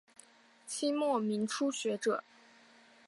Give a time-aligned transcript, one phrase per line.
[0.65, 2.23] 清末民初学者。